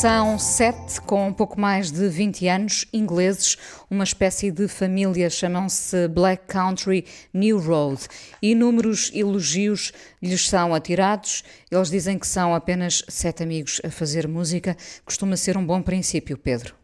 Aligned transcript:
São 0.00 0.38
sete, 0.38 0.98
com 1.02 1.30
pouco 1.30 1.60
mais 1.60 1.90
de 1.90 2.08
20 2.08 2.48
anos, 2.48 2.86
ingleses, 2.90 3.58
uma 3.90 4.02
espécie 4.02 4.50
de 4.50 4.66
família, 4.66 5.28
chamam-se 5.28 6.08
Black 6.08 6.46
Country 6.46 7.04
New 7.34 7.58
Road. 7.58 8.08
Inúmeros 8.40 9.10
elogios 9.12 9.92
lhes 10.22 10.48
são 10.48 10.74
atirados. 10.74 11.44
Eles 11.70 11.90
dizem 11.90 12.18
que 12.18 12.26
são 12.26 12.54
apenas 12.54 13.04
sete 13.08 13.42
amigos 13.42 13.78
a 13.84 13.90
fazer 13.90 14.26
música. 14.26 14.74
Costuma 15.04 15.36
ser 15.36 15.58
um 15.58 15.66
bom 15.66 15.82
princípio, 15.82 16.38
Pedro. 16.38 16.74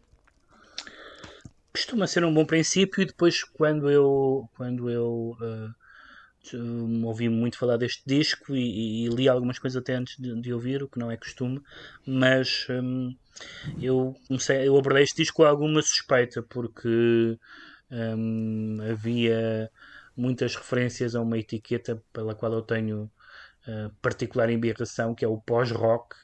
Costuma 1.72 2.06
ser 2.06 2.22
um 2.22 2.34
bom 2.34 2.44
princípio 2.44 3.00
e 3.00 3.06
depois 3.06 3.42
quando 3.42 3.91
eu, 3.91 4.46
quando 4.55 4.91
eu 4.91 5.34
uh 5.41 5.85
ouvi 7.05 7.28
muito 7.28 7.59
falar 7.59 7.77
deste 7.77 8.02
disco 8.06 8.55
e, 8.55 9.06
e, 9.06 9.09
li 9.09 9.28
algumas 9.28 9.59
coisas 9.59 9.77
até 9.77 9.95
antes 9.95 10.16
de, 10.18 10.41
de, 10.41 10.52
ouvir, 10.52 10.82
o 10.82 10.88
que 10.88 10.98
não 10.98 11.10
é 11.10 11.16
costume, 11.16 11.60
mas 12.06 12.66
hum, 12.70 13.14
eu 13.80 14.14
comecei, 14.28 14.69
eu 14.69 14.77
abordei 14.77 15.05
este 15.05 15.16
disco 15.16 15.38
com 15.38 15.45
alguma 15.45 15.82
suspeita 15.82 16.42
porque 16.42 17.38
hum, 17.91 18.78
havia 18.91 19.70
muitas 20.17 20.56
referências 20.56 21.14
a 21.14 21.20
uma 21.20 21.39
etiqueta 21.39 22.02
pela 22.12 22.34
qual 22.34 22.52
eu 22.52 22.62
tenho 22.62 23.11
uh, 23.69 23.91
particular 24.00 24.50
embirração, 24.50 25.14
que 25.14 25.24
é 25.24 25.28
o 25.28 25.41
pós-rock, 25.41 26.17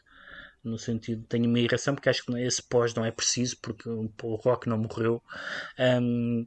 no 0.65 0.79
sentido 0.79 1.25
tenho 1.29 1.47
uma 1.47 1.59
irração 1.59 1.95
porque 1.95 2.09
acho 2.09 2.25
que 2.25 2.33
esse 2.41 2.63
pós 2.63 2.95
não 2.95 3.05
é 3.05 3.11
preciso 3.11 3.57
porque 3.61 3.89
o 3.89 4.35
rock 4.37 4.69
não 4.69 4.79
morreu. 4.79 5.23
Um, 5.79 6.47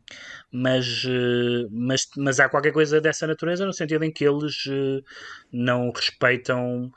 mas, 0.52 1.04
eh, 1.06 1.68
mas, 1.70 2.08
mas 2.18 2.40
há 2.40 2.48
qualquer 2.50 2.72
coisa 2.72 3.02
dessa 3.02 3.28
natureza 3.28 3.66
no 3.66 3.74
sentido 3.74 4.04
em 4.04 4.12
que 4.12 4.26
eles 4.26 4.66
uh, 4.68 5.04
não 5.52 5.92
respeitam 5.92 6.92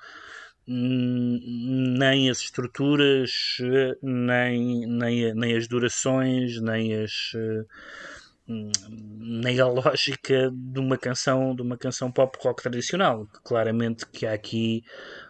nem 0.66 2.28
as 2.28 2.40
estruturas 2.40 3.56
nem, 4.02 4.86
nem, 4.86 5.34
nem 5.34 5.56
as 5.56 5.66
durações 5.66 6.60
nem 6.60 6.94
as 6.94 7.32
nem 8.48 9.60
a 9.60 9.66
lógica 9.66 10.50
de 10.50 10.80
uma 10.80 10.96
canção 10.96 11.54
de 11.54 11.62
uma 11.62 11.76
canção 11.76 12.10
pop 12.10 12.38
rock 12.42 12.62
tradicional. 12.62 13.26
Claramente 13.44 14.06
que 14.06 14.26
há 14.26 14.32
aqui 14.32 14.82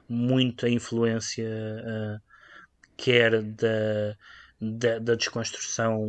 muita 0.09 0.69
influência 0.69 1.49
uh, 1.49 2.21
quer 2.97 3.43
da, 3.43 4.17
da, 4.61 4.99
da, 5.01 5.15
desconstrução 5.15 6.01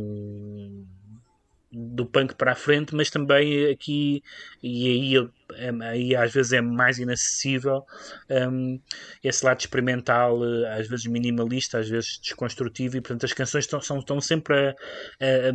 do 1.72 2.04
punk 2.04 2.34
para 2.34 2.52
a 2.52 2.54
frente, 2.54 2.94
mas 2.94 3.10
também 3.10 3.70
aqui, 3.70 4.22
e 4.62 5.16
aí, 5.16 5.28
é, 5.54 5.70
aí 5.84 6.16
às 6.16 6.32
vezes 6.32 6.52
é 6.52 6.60
mais 6.60 6.98
inacessível, 6.98 7.84
um, 8.28 8.80
esse 9.22 9.44
lado 9.44 9.60
experimental, 9.60 10.40
às 10.76 10.88
vezes 10.88 11.06
minimalista, 11.06 11.78
às 11.78 11.88
vezes 11.88 12.18
desconstrutivo, 12.20 12.96
e 12.96 13.00
portanto 13.00 13.24
as 13.24 13.32
canções 13.32 13.64
estão, 13.64 13.80
são, 13.80 13.98
estão 14.00 14.20
sempre 14.20 14.54
a, 14.56 14.70
a, 14.70 14.70
a, 14.70 15.52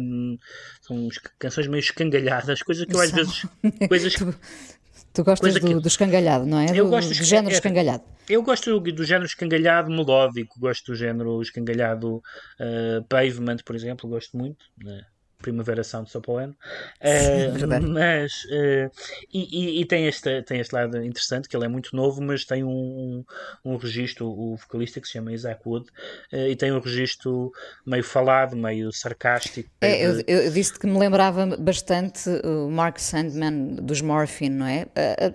são 0.82 1.10
canções 1.38 1.68
meio 1.68 1.82
escangalhadas, 1.82 2.62
coisas 2.64 2.86
que 2.86 2.96
eu 2.96 3.02
às 3.02 3.12
vezes. 3.12 3.46
Coisas, 3.88 4.16
Tu 5.16 5.24
gostas 5.24 5.54
do, 5.54 5.60
que... 5.62 5.74
do 5.76 5.88
escangalhado, 5.88 6.46
não 6.46 6.60
é? 6.60 6.66
Eu 6.72 6.86
do, 6.86 6.90
gosto 6.90 7.14
do, 7.14 7.18
do 7.18 7.24
género 7.24 7.54
é, 7.54 7.54
escangalhado. 7.54 8.04
Eu 8.28 8.44
gosto 8.44 8.80
do, 8.80 8.92
do, 8.92 9.04
género 9.06 9.26
escangalhado 9.26 9.90
melódico, 9.90 10.60
gosto 10.60 10.92
do 10.92 10.96
género 10.96 11.42
escangalhado 11.42 12.18
uh, 12.18 13.04
pavement, 13.08 13.58
por 13.66 13.78
exemplo, 13.78 14.10
gosto 14.10 14.38
muito. 14.38 14.66
Né? 14.78 15.02
Primavera 15.46 15.84
Sound 15.84 16.10
só 16.10 16.20
para 16.20 16.32
o 16.32 16.38
ano. 16.38 16.56
Uh, 17.00 17.88
mas 17.88 18.46
uh, 18.46 18.92
e, 19.32 19.82
e, 19.82 19.86
tem, 19.86 20.08
este, 20.08 20.42
tem 20.42 20.60
este 20.60 20.74
lado 20.74 20.98
interessante 21.04 21.48
que 21.48 21.56
ele 21.56 21.66
é 21.66 21.68
muito 21.68 21.96
novo, 21.96 22.20
mas 22.20 22.44
tem 22.44 22.64
um, 22.64 23.24
um, 23.64 23.74
um 23.74 23.78
registro, 23.78 24.28
o 24.28 24.58
vocalista 24.58 25.00
que 25.00 25.06
se 25.06 25.14
chama 25.14 25.32
Isaac 25.32 25.62
Wood, 25.64 25.86
uh, 26.34 26.48
e 26.50 26.56
tem 26.56 26.72
um 26.72 26.80
registro 26.80 27.52
meio 27.86 28.04
falado, 28.04 28.56
meio 28.56 28.92
sarcástico. 28.92 29.70
É, 29.82 30.04
eu, 30.04 30.24
eu 30.26 30.52
disse 30.52 30.80
que 30.80 30.88
me 30.88 30.98
lembrava 30.98 31.46
bastante 31.58 32.28
o 32.44 32.68
Mark 32.72 32.98
Sandman 32.98 33.76
dos 33.76 34.02
Morphine, 34.02 34.56
não 34.56 34.66
é? 34.66 34.88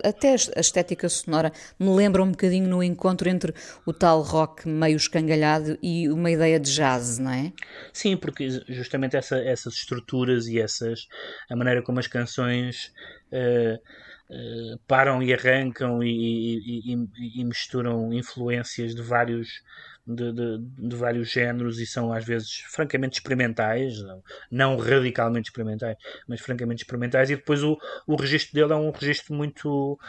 Até 0.03 0.31
a 0.31 0.59
estética 0.59 1.07
sonora 1.07 1.53
me 1.79 1.89
lembra 1.95 2.21
um 2.21 2.31
bocadinho 2.31 2.67
no 2.67 2.83
encontro 2.83 3.29
entre 3.29 3.53
o 3.85 3.93
tal 3.93 4.21
rock 4.21 4.67
meio 4.67 4.97
escangalhado 4.97 5.77
e 5.81 6.09
uma 6.09 6.29
ideia 6.29 6.59
de 6.59 6.73
jazz, 6.73 7.17
não 7.17 7.31
é? 7.31 7.53
Sim, 7.93 8.17
porque 8.17 8.49
justamente 8.67 9.15
essa, 9.15 9.37
essas 9.37 9.75
estruturas 9.75 10.00
estruturas 10.01 10.47
e 10.47 10.59
essas 10.59 11.07
a 11.49 11.55
maneira 11.55 11.81
como 11.81 11.99
as 11.99 12.07
canções 12.07 12.91
uh, 13.31 13.75
uh, 13.75 14.79
param 14.87 15.21
e 15.21 15.33
arrancam 15.33 16.03
e, 16.03 16.09
e, 16.09 16.93
e, 16.93 17.41
e, 17.41 17.43
misturam 17.43 18.11
influências 18.13 18.95
de 18.95 19.01
vários 19.01 19.61
de, 20.05 20.31
de, 20.33 20.57
de, 20.89 20.95
vários 20.95 21.29
géneros 21.29 21.79
e 21.79 21.85
são 21.85 22.11
às 22.11 22.25
vezes 22.25 22.63
francamente 22.71 23.19
experimentais, 23.19 24.01
não, 24.01 24.23
não, 24.49 24.77
radicalmente 24.77 25.49
experimentais, 25.49 25.95
mas 26.27 26.41
francamente 26.41 26.81
experimentais, 26.81 27.29
e 27.29 27.35
depois 27.35 27.61
o, 27.61 27.77
o 28.07 28.15
registro 28.15 28.53
dele 28.53 28.73
é 28.73 28.75
um 28.75 28.91
registro 28.91 29.33
muito 29.35 29.99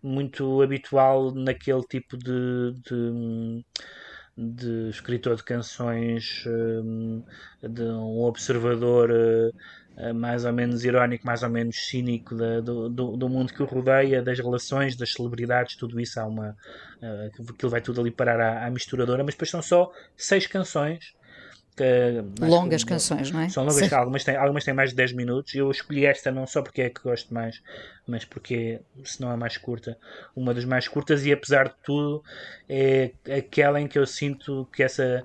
muito 0.00 0.60
habitual 0.60 1.34
naquele 1.34 1.82
tipo 1.82 2.16
de, 2.16 2.74
de 2.84 3.64
de 4.36 4.88
escritor 4.88 5.36
de 5.36 5.44
canções, 5.44 6.44
hum, 6.46 7.22
de 7.62 7.82
um 7.82 8.22
observador 8.22 9.10
eh, 9.96 10.12
mais 10.12 10.44
ou 10.44 10.52
menos 10.52 10.84
irónico, 10.84 11.24
mais 11.24 11.42
ou 11.42 11.48
menos 11.48 11.76
cínico 11.76 12.34
do, 12.34 12.88
do, 12.88 13.16
do, 13.16 13.28
mundo 13.28 13.52
que 13.52 13.62
o 13.62 13.66
rodeia, 13.66 14.22
das 14.22 14.38
relações, 14.38 14.96
das 14.96 15.12
celebridades, 15.12 15.76
tudo 15.76 16.00
isso 16.00 16.18
há 16.18 16.26
uma. 16.26 16.56
Aquilo 17.52 17.70
vai 17.70 17.80
tudo 17.80 18.00
ali 18.00 18.10
parar 18.10 18.40
à, 18.40 18.66
à 18.66 18.70
misturadora, 18.70 19.22
mas 19.22 19.34
depois 19.34 19.50
são 19.50 19.62
só 19.62 19.92
seis 20.16 20.46
canções 20.46 21.14
que, 21.76 22.22
longas 22.40 22.84
que, 22.84 22.90
canções, 22.90 23.30
não 23.32 23.40
é? 23.40 23.48
São 23.48 23.64
longas, 23.64 23.92
algumas 23.92 24.22
têm, 24.22 24.36
algumas 24.36 24.64
têm 24.64 24.72
mais 24.72 24.90
de 24.90 24.96
10 24.96 25.12
minutos. 25.12 25.54
Eu 25.54 25.70
escolhi 25.70 26.06
esta 26.06 26.30
não 26.30 26.46
só 26.46 26.62
porque 26.62 26.82
é 26.82 26.90
que 26.90 27.02
gosto 27.02 27.34
mais, 27.34 27.60
mas 28.06 28.24
porque 28.24 28.80
se 29.04 29.20
não 29.20 29.32
é 29.32 29.36
mais 29.36 29.56
curta, 29.56 29.98
uma 30.36 30.54
das 30.54 30.64
mais 30.64 30.86
curtas, 30.86 31.26
e 31.26 31.32
apesar 31.32 31.68
de 31.68 31.74
tudo, 31.82 32.22
é 32.68 33.10
aquela 33.36 33.80
em 33.80 33.88
que 33.88 33.98
eu 33.98 34.06
sinto 34.06 34.68
que 34.72 34.84
essa, 34.84 35.24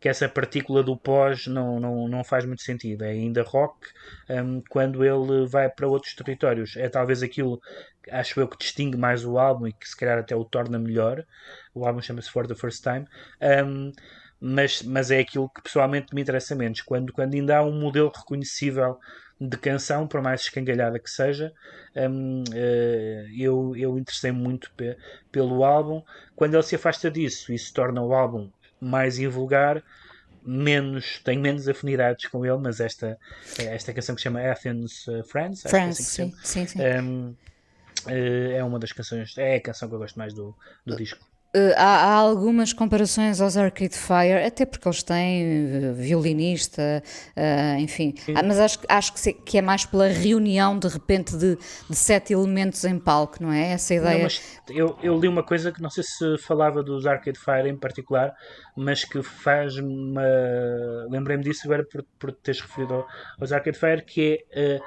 que 0.00 0.08
essa 0.08 0.28
partícula 0.28 0.84
do 0.84 0.96
pós 0.96 1.48
não, 1.48 1.80
não, 1.80 2.06
não 2.06 2.22
faz 2.22 2.44
muito 2.44 2.62
sentido. 2.62 3.02
É 3.02 3.10
ainda 3.10 3.42
rock 3.42 3.88
um, 4.30 4.62
quando 4.68 5.04
ele 5.04 5.48
vai 5.48 5.68
para 5.68 5.88
outros 5.88 6.14
territórios. 6.14 6.76
É 6.76 6.88
talvez 6.88 7.24
aquilo, 7.24 7.60
acho 8.08 8.38
eu, 8.38 8.46
que 8.46 8.56
distingue 8.56 8.96
mais 8.96 9.24
o 9.24 9.36
álbum 9.36 9.66
e 9.66 9.72
que 9.72 9.88
se 9.88 9.96
calhar 9.96 10.18
até 10.18 10.36
o 10.36 10.44
torna 10.44 10.78
melhor. 10.78 11.24
O 11.74 11.84
álbum 11.84 12.00
chama-se 12.00 12.30
For 12.30 12.46
the 12.46 12.54
First 12.54 12.84
Time. 12.84 13.04
Um, 13.42 13.90
mas, 14.40 14.82
mas 14.82 15.10
é 15.10 15.18
aquilo 15.18 15.48
que 15.48 15.62
pessoalmente 15.62 16.14
me 16.14 16.22
interessa 16.22 16.54
menos. 16.54 16.80
Quando, 16.80 17.12
quando 17.12 17.34
ainda 17.34 17.58
há 17.58 17.62
um 17.62 17.78
modelo 17.78 18.12
reconhecível 18.14 18.98
de 19.40 19.56
canção, 19.56 20.06
por 20.06 20.20
mais 20.20 20.42
escangalhada 20.42 20.98
que 20.98 21.10
seja, 21.10 21.52
um, 21.96 22.42
uh, 22.42 22.44
eh, 22.54 23.26
eu, 23.36 23.74
eu 23.76 23.98
interessei-me 23.98 24.38
muito 24.38 24.70
pe 24.72 24.96
pelo 25.30 25.64
álbum. 25.64 26.02
Quando 26.34 26.54
ele 26.54 26.62
se 26.62 26.74
afasta 26.74 27.10
disso 27.10 27.52
e 27.52 27.58
se 27.58 27.72
torna 27.72 28.02
o 28.02 28.12
álbum 28.12 28.50
mais 28.80 29.18
invulgar, 29.18 29.82
menos, 30.44 31.20
tenho 31.24 31.40
menos 31.40 31.68
afinidades 31.68 32.26
com 32.26 32.44
ele, 32.44 32.58
mas 32.58 32.80
esta, 32.80 33.18
esta 33.58 33.92
canção 33.92 34.14
que 34.14 34.20
se 34.20 34.24
chama 34.24 34.40
Athens 34.40 35.06
uh, 35.06 35.22
Friends, 35.24 35.64
é 35.64 35.68
assim 35.68 36.02
sim, 36.02 36.34
sim, 36.42 36.66
sim. 36.66 36.78
Um, 36.80 37.36
uh, 38.06 38.52
é 38.56 38.64
uma 38.64 38.78
das 38.78 38.92
canções, 38.92 39.36
é 39.36 39.56
a 39.56 39.60
canção 39.60 39.88
que 39.88 39.94
eu 39.94 39.98
gosto 39.98 40.18
mais 40.18 40.32
do, 40.32 40.56
do 40.86 40.96
disco. 40.96 41.27
Uh, 41.56 41.72
há, 41.78 42.04
há, 42.04 42.12
algumas 42.12 42.74
comparações 42.74 43.40
aos 43.40 43.56
Arcade 43.56 43.96
Fire, 43.96 44.44
até 44.46 44.66
porque 44.66 44.86
eles 44.86 45.02
têm 45.02 45.92
uh, 45.92 45.94
violinista, 45.94 47.02
uh, 47.34 47.80
enfim. 47.80 48.12
Ah, 48.36 48.42
mas 48.42 48.60
acho, 48.60 48.78
acho 48.86 49.14
que, 49.14 49.20
se, 49.20 49.32
que, 49.32 49.56
é 49.56 49.62
mais 49.62 49.86
pela 49.86 50.08
reunião, 50.08 50.78
de 50.78 50.86
repente, 50.88 51.34
de, 51.38 51.56
de, 51.56 51.96
sete 51.96 52.34
elementos 52.34 52.84
em 52.84 52.98
palco, 52.98 53.42
não 53.42 53.50
é? 53.50 53.72
Essa 53.72 53.94
ideia. 53.94 54.28
Não, 54.68 54.76
eu, 54.76 54.98
eu, 55.02 55.18
li 55.18 55.26
uma 55.26 55.42
coisa 55.42 55.72
que 55.72 55.80
não 55.80 55.88
sei 55.88 56.04
se 56.04 56.36
falava 56.36 56.82
dos 56.82 57.06
Arcade 57.06 57.38
Fire 57.38 57.66
em 57.66 57.78
particular, 57.78 58.34
mas 58.76 59.04
que 59.04 59.22
faz-me. 59.22 60.18
Lembrei-me 61.08 61.44
disso 61.44 61.62
agora 61.64 61.82
por, 61.82 62.04
por 62.18 62.30
teres 62.30 62.60
referido 62.60 63.06
aos 63.40 63.52
Arcade 63.52 63.78
Fire, 63.78 64.04
que 64.04 64.44
é. 64.52 64.78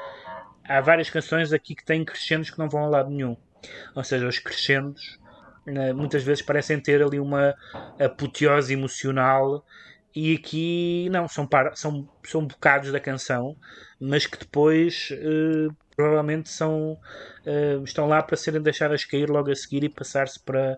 há 0.63 0.79
várias 0.79 1.09
canções 1.09 1.51
aqui 1.51 1.73
que 1.73 1.83
têm 1.83 2.05
crescendos 2.05 2.51
que 2.51 2.59
não 2.59 2.69
vão 2.69 2.83
a 2.83 2.87
lado 2.87 3.09
nenhum. 3.09 3.35
Ou 3.95 4.03
seja, 4.03 4.27
os 4.27 4.37
crescendos 4.37 5.19
né, 5.65 5.93
muitas 5.93 6.23
vezes 6.23 6.43
parecem 6.43 6.79
ter 6.79 7.01
ali 7.01 7.19
uma 7.19 7.55
apoteose 7.99 8.73
emocional 8.73 9.63
e 10.15 10.35
aqui 10.35 11.09
não, 11.09 11.27
são, 11.27 11.47
são, 11.73 12.09
são 12.23 12.45
bocados 12.45 12.91
da 12.91 12.99
canção, 12.99 13.55
mas 13.99 14.25
que 14.25 14.37
depois 14.37 15.09
uh, 15.11 15.73
provavelmente 15.95 16.49
são, 16.49 16.97
uh, 17.45 17.83
estão 17.83 18.07
lá 18.07 18.21
para 18.21 18.35
serem 18.35 18.61
deixadas 18.61 19.05
cair 19.05 19.29
logo 19.29 19.49
a 19.49 19.55
seguir 19.55 19.83
e 19.85 19.89
passar-se 19.89 20.37
para, 20.39 20.77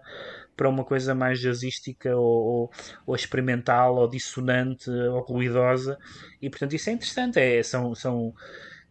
para 0.55 0.69
uma 0.69 0.83
coisa 0.83 1.15
mais 1.15 1.39
jazzística 1.39 2.15
ou, 2.15 2.23
ou, 2.23 2.71
ou, 3.07 3.15
experimental 3.15 3.95
ou 3.95 4.07
dissonante 4.07 4.89
ou 4.89 5.21
ruidosa. 5.21 5.97
E 6.39 6.47
portanto 6.47 6.73
isso 6.73 6.89
é 6.91 6.93
interessante, 6.93 7.39
é, 7.39 7.63
são, 7.63 7.95
são 7.95 8.35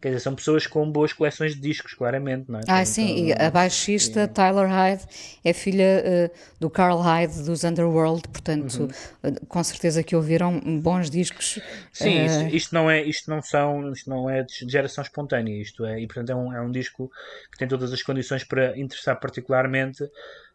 Quer 0.03 0.09
dizer, 0.09 0.19
são 0.19 0.35
pessoas 0.35 0.67
com 0.67 0.91
boas 0.91 1.13
coleções 1.13 1.55
de 1.55 1.61
discos, 1.61 1.93
claramente, 1.93 2.51
não 2.51 2.59
é? 2.59 2.63
Ah, 2.67 2.83
sim, 2.83 3.27
e 3.27 3.31
a 3.31 3.49
baixista 3.49 4.27
Tyler 4.27 4.67
Hyde 4.67 5.01
é 5.45 5.53
filha 5.53 6.03
uh, 6.05 6.37
do 6.59 6.69
Carl 6.69 6.99
Hyde 6.99 7.41
dos 7.43 7.63
Underworld, 7.63 8.27
portanto, 8.27 8.91
uhum. 9.23 9.31
uh, 9.31 9.45
com 9.45 9.63
certeza 9.63 10.03
que 10.03 10.13
ouviram 10.13 10.59
bons 10.81 11.09
discos. 11.09 11.57
Sim, 11.93 12.19
uh... 12.19 12.25
isto, 12.25 12.55
isto, 12.55 12.75
não 12.75 12.91
é, 12.91 13.01
isto 13.01 13.29
não 13.29 13.41
são, 13.41 13.93
isto 13.93 14.09
não 14.09 14.29
é 14.29 14.43
de 14.43 14.69
geração 14.69 15.01
espontânea, 15.01 15.61
isto 15.61 15.85
é, 15.85 16.01
e 16.01 16.05
portanto 16.05 16.31
é 16.31 16.35
um, 16.35 16.53
é 16.53 16.59
um 16.61 16.69
disco 16.69 17.09
que 17.49 17.57
tem 17.57 17.65
todas 17.65 17.93
as 17.93 18.03
condições 18.03 18.43
para 18.43 18.77
interessar 18.77 19.17
particularmente 19.21 20.03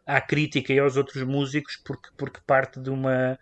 à 0.05 0.21
crítica 0.21 0.71
e 0.71 0.77
aos 0.77 0.95
outros 0.95 1.23
músicos, 1.23 1.75
porque, 1.83 2.09
porque 2.15 2.39
parte 2.45 2.79
de 2.79 2.91
uma 2.91 3.35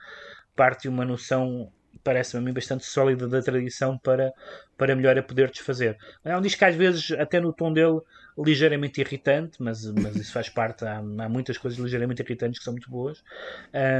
parte 0.55 0.83
de 0.83 0.87
uma 0.87 1.03
noção 1.03 1.69
parece-me 2.07 2.41
a 2.41 2.45
mim 2.45 2.53
bastante 2.53 2.85
sólida 2.85 3.27
da 3.27 3.41
tradição 3.41 3.97
para, 3.97 4.31
para 4.77 4.95
melhor 4.95 5.17
a 5.17 5.21
poder 5.21 5.51
desfazer. 5.51 5.97
É 6.23 6.37
um 6.37 6.39
disco 6.39 6.59
que 6.59 6.63
às 6.63 6.73
vezes, 6.73 7.11
até 7.11 7.37
no 7.41 7.51
tom 7.51 7.73
dele, 7.73 7.99
ligeiramente 8.37 9.01
irritante, 9.01 9.61
mas, 9.61 9.83
mas 9.91 10.15
isso 10.15 10.31
faz 10.31 10.47
parte. 10.47 10.85
Há, 10.85 10.99
há 10.99 11.27
muitas 11.27 11.57
coisas 11.57 11.77
ligeiramente 11.77 12.21
irritantes 12.21 12.59
que 12.59 12.63
são 12.63 12.71
muito 12.71 12.89
boas. 12.89 13.21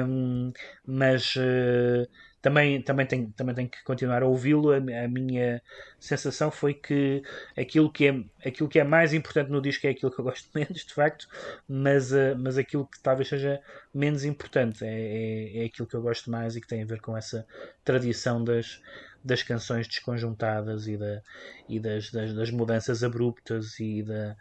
Um, 0.08 0.54
mas 0.86 1.36
uh, 1.36 2.08
também, 2.42 2.82
também, 2.82 3.06
tenho, 3.06 3.34
também 3.36 3.56
tenho 3.56 3.70
que 3.70 3.84
continuar 3.84 4.24
a 4.24 4.28
ouvi-lo. 4.28 4.72
A, 4.72 4.78
a, 4.78 5.08
minha 5.08 5.62
sensação 6.00 6.52
foi 6.52 6.74
que 6.74 7.22
aquilo 7.58 7.92
que, 7.92 8.08
é, 8.08 8.24
aquilo 8.48 8.70
que 8.70 8.80
é 8.80 8.84
mais 8.84 9.14
importante 9.14 9.50
no 9.50 9.62
disco 9.62 9.88
é 9.88 9.90
aquilo 9.90 10.12
que 10.12 10.20
eu 10.20 10.26
gosto 10.26 10.50
menos, 10.54 10.86
de 10.86 10.94
facto, 10.94 11.28
mas, 11.68 12.12
uh, 12.12 12.36
mas 12.38 12.58
aquilo 12.58 12.86
que 12.86 13.00
talvez 13.02 13.28
seja 13.28 13.60
menos 13.94 14.24
importante 14.24 14.86
é, 14.86 14.88
é, 14.88 15.64
é 15.64 15.66
aquilo 15.66 15.88
que 15.88 15.96
eu 15.96 16.02
gosto 16.02 16.30
mais 16.30 16.56
e 16.56 16.62
que 16.62 16.68
tem 16.68 16.84
a 16.84 16.86
ver 16.86 17.02
com 17.02 17.18
essa 17.18 17.46
tradição 17.84 18.44
das 18.44 18.82
das 19.24 19.44
canções 19.44 19.88
desconjuntadas 19.88 20.88
e, 20.88 20.96
da, 20.96 21.22
e 21.68 21.80
das, 21.80 22.10
das, 22.12 22.34
das, 22.34 22.50
mudanças 22.50 23.04
abruptas 23.04 23.78
e 23.78 24.02
da 24.02 24.38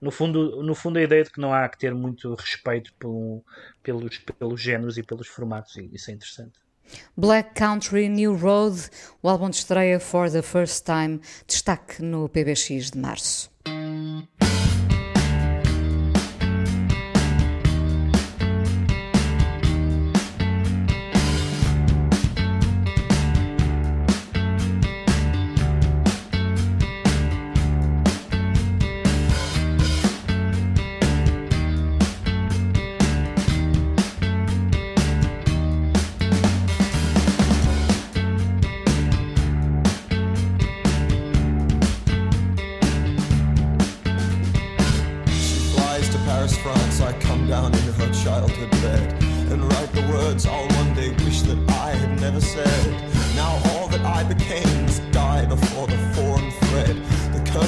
no 0.00 0.10
fundo 0.10 0.62
no 0.62 0.74
fundo 0.74 0.98
a 0.98 1.02
ideia 1.02 1.24
de 1.24 1.30
que 1.30 1.40
não 1.40 1.52
há 1.52 1.68
que 1.68 1.78
ter 1.78 1.94
muito 1.94 2.34
respeito 2.34 2.94
pelo, 2.94 3.44
pelos 3.82 4.18
pelos 4.18 4.60
géneros 4.60 4.96
e 4.96 5.02
pelos 5.02 5.28
formatos 5.28 5.76
isso 5.76 6.10
é 6.10 6.14
interessante 6.14 6.58
Black 7.16 7.54
Country 7.54 8.08
New 8.08 8.36
Road, 8.36 8.88
o 9.22 9.28
álbum 9.28 9.50
de 9.50 9.56
estreia 9.56 10.00
For 10.00 10.30
the 10.30 10.42
First 10.42 10.84
Time, 10.84 11.20
destaque 11.46 12.02
no 12.02 12.28
PBX 12.28 12.90
de 12.90 12.98
março. 12.98 13.50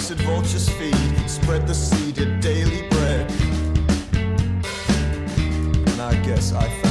should 0.03 0.21
vultures 0.23 0.69
feed, 0.69 1.31
spread 1.31 1.65
the 1.65 1.75
seed 1.75 2.19
daily 2.41 2.89
bread. 2.89 3.31
And 5.87 6.01
I 6.01 6.21
guess 6.25 6.53
I 6.53 6.82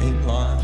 ain't 0.00 0.26
lying. 0.26 0.59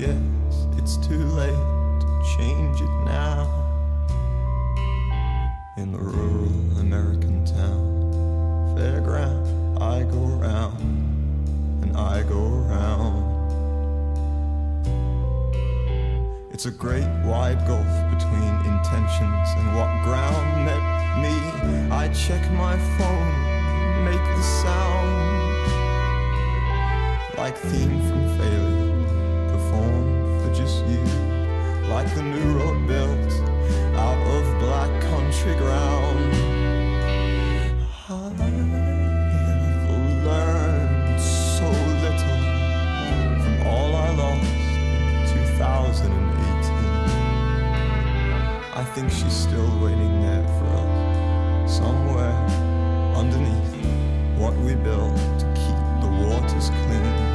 guess 0.00 0.66
it's 0.78 0.96
too 0.96 1.24
late 1.36 1.64
to 2.00 2.22
change 2.38 2.80
it 2.80 2.94
now. 3.04 3.44
In 5.76 5.92
the 5.92 5.98
rural 5.98 6.48
American 6.80 7.44
town, 7.44 8.74
fairground, 8.74 9.78
I 9.78 10.04
go 10.04 10.22
round 10.46 11.84
and 11.84 11.94
I 11.98 12.22
go 12.22 12.40
round. 12.40 13.26
It's 16.50 16.64
a 16.64 16.70
great 16.70 17.10
wide 17.26 17.66
gulf 17.66 17.92
between 18.14 18.52
intentions 18.72 19.48
and 19.58 19.76
what 19.76 19.90
ground 20.02 20.64
met 20.64 20.82
me. 21.20 21.36
I 21.90 22.08
check 22.14 22.40
my 22.52 22.78
phone, 22.96 24.04
make 24.06 24.24
the 24.36 24.42
sound 24.62 25.30
like 27.36 27.56
theme 27.56 28.00
from 28.08 28.29
like 31.90 32.14
the 32.14 32.22
new 32.22 32.56
road 32.56 32.86
built 32.86 33.32
out 33.98 34.16
of 34.34 34.44
black 34.60 35.02
country 35.02 35.54
ground. 35.56 36.32
I 38.08 38.12
have 38.38 39.90
learned 40.24 41.20
so 41.20 41.66
little 42.04 42.40
from 43.42 43.56
all 43.66 43.90
I 43.96 44.08
lost 44.14 44.44
in 45.34 45.42
2018. 45.58 46.10
I 48.72 48.84
think 48.94 49.10
she's 49.10 49.32
still 49.32 49.70
waiting 49.82 50.22
there 50.22 50.46
for 50.58 50.68
us, 50.82 51.76
somewhere 51.76 52.38
underneath 53.16 53.74
what 54.38 54.54
we 54.58 54.76
built 54.76 55.16
to 55.40 55.46
keep 55.56 55.78
the 56.02 56.10
waters 56.22 56.70
clean. 56.70 57.29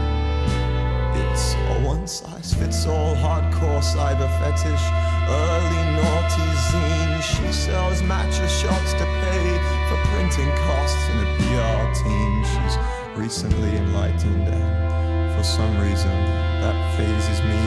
It's 1.36 1.54
a 1.54 1.84
one 1.86 2.08
size 2.08 2.54
fits 2.54 2.86
all 2.86 3.14
hardcore 3.14 3.84
cyber 3.84 4.30
fetish. 4.40 4.86
Early 5.28 5.84
naughty 6.00 6.48
zine. 6.72 7.22
She 7.22 7.52
sells 7.52 8.02
matcha 8.04 8.48
shots 8.48 8.94
to 8.94 9.06
pay 9.20 9.48
for 9.90 9.98
printing 10.12 10.50
costs 10.64 11.10
in 11.12 11.18
a 11.20 11.30
PR 11.36 11.84
team. 12.04 12.32
She's 12.46 12.78
recently 13.18 13.76
enlightened, 13.76 14.48
and 14.48 15.36
for 15.36 15.44
some 15.44 15.78
reason 15.78 16.16
that 16.64 16.78
phases 16.96 17.42
me. 17.44 17.60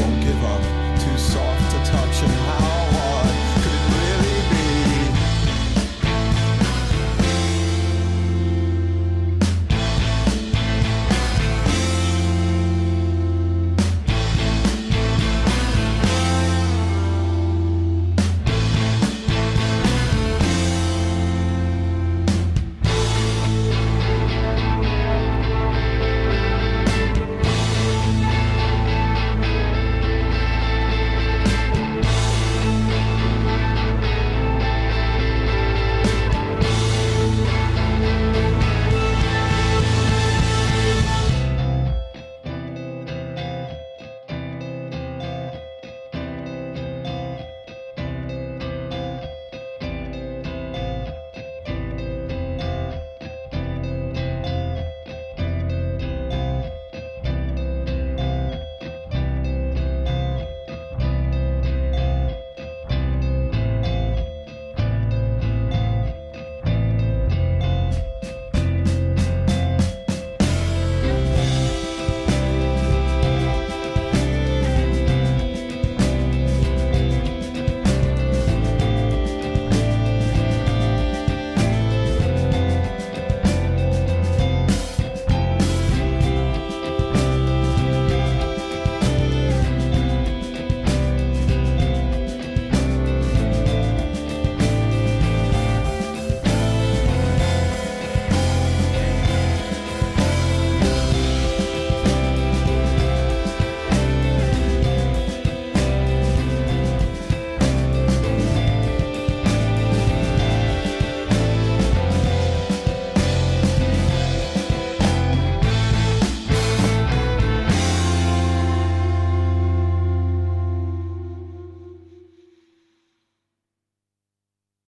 Won't 0.00 0.24
give 0.24 0.42
up, 0.54 0.64
too 0.98 1.18
soft 1.18 1.64
to 1.72 1.78
touch, 1.92 2.22
and 2.22 2.32
how 2.32 2.73